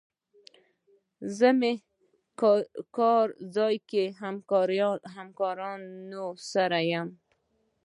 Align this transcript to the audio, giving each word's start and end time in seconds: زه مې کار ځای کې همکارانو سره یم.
زه 1.37 1.49
مې 1.59 1.73
کار 2.97 3.27
ځای 3.55 3.75
کې 3.89 4.03
همکارانو 5.17 6.25
سره 6.51 6.79
یم. 6.91 7.09